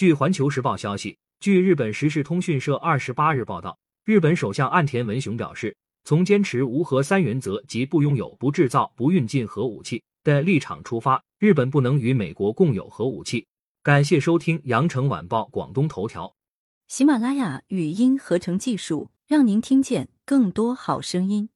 [0.00, 13.46] 据环球时报消息据日本时事通讯社二十八日报道日本首相岸田文雄表示从坚持无核三原则及不拥有不制造不运进核武器的立场出发日本不能与美国共有核武器。
[13.82, 16.34] 感谢收听羊城晚报广东头条。
[16.88, 21.50] 喜马拉雅语音合成技术让您听见更多好声音。